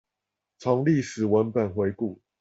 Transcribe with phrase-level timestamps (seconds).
[0.57, 2.17] 從歷史文本回顧